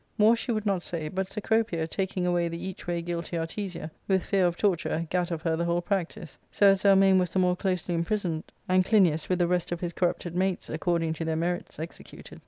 More 0.17 0.35
she 0.35 0.51
would 0.51 0.65
not 0.65 0.81
say; 0.81 1.09
but 1.09 1.29
Cecropia, 1.29 1.85
taking 1.87 2.25
away 2.25 2.47
the 2.47 2.57
each 2.57 2.87
way 2.87 3.03
guilty 3.03 3.37
Artesia, 3.37 3.91
with 4.07 4.23
fear 4.25 4.47
of 4.47 4.57
torture 4.57 5.05
gat 5.11 5.29
of 5.29 5.43
her 5.43 5.55
the 5.55 5.65
whole 5.65 5.83
practice; 5.83 6.39
so 6.51 6.69
as 6.71 6.81
Zelmane 6.81 7.19
was 7.19 7.33
the 7.33 7.37
more 7.37 7.55
closely 7.55 7.93
imprisoned, 7.93 8.51
and 8.67 8.83
Clinias, 8.83 9.29
with 9.29 9.37
the 9.37 9.47
rest 9.47 9.71
of 9.71 9.79
his 9.81 9.93
corrupted 9.93 10.33
mates, 10.35 10.71
according 10.71 11.13
to 11.13 11.25
their 11.25 11.35
merits, 11.35 11.77
executed. 11.77 12.39